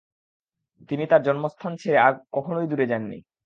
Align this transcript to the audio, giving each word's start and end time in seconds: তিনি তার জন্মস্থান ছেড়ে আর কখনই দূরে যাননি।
তিনি 0.89 1.03
তার 1.07 1.21
জন্মস্থান 1.23 1.73
ছেড়ে 1.81 1.99
আর 1.99 2.13
কখনই 2.31 2.67
দূরে 2.67 2.85
যাননি। 2.87 3.17